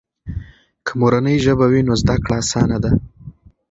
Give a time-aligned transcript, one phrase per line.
[0.85, 2.91] که مورنۍ ژبه وي، نو زده کړه آسانه ده.